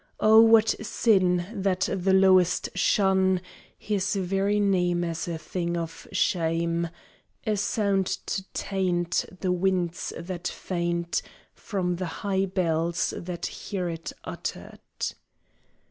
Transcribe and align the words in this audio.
Oh, 0.19 0.41
what 0.41 0.69
sin, 0.81 1.45
that 1.53 1.87
the 1.93 2.11
lowest 2.11 2.69
shun 2.73 3.39
His 3.77 4.15
very 4.15 4.59
name 4.59 5.03
as 5.03 5.27
a 5.27 5.37
thing 5.37 5.77
of 5.77 6.07
shame 6.11 6.89
A 7.45 7.55
sound 7.55 8.07
to 8.07 8.43
taint 8.51 9.25
The 9.41 9.51
winds 9.51 10.11
that 10.17 10.47
faint 10.47 11.21
From 11.53 11.97
the 11.97 12.07
high 12.23 12.47
bells 12.47 13.13
that 13.15 13.45
hear 13.45 13.89
it 13.89 14.11
uttered! 14.23 14.79